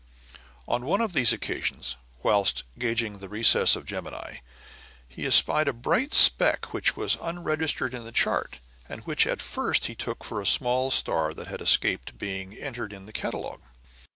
[0.67, 4.37] On one of these occasions, whilst carefully gauging the recesses of Gemini,
[5.07, 8.57] he espied a bright speck which was unregistered in the chart,
[8.89, 12.93] and which at first he took for a small star that had escaped being entered
[12.93, 13.61] in the catalogue.